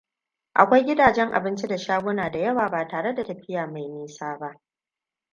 [0.53, 4.61] Akwai gidajen abinci da shagunan da yawa ba tare da tafiya mai nisa ba.